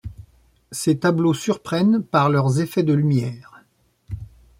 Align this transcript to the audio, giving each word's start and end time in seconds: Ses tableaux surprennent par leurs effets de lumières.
Ses 0.71 0.97
tableaux 0.97 1.35
surprennent 1.35 2.01
par 2.03 2.31
leurs 2.31 2.59
effets 2.59 2.81
de 2.81 2.91
lumières. 2.93 3.61